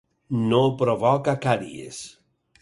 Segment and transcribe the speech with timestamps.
[0.51, 2.01] No provoca càries.